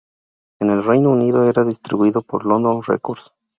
[0.59, 3.31] En el Reino Unido era distribuido por London Records.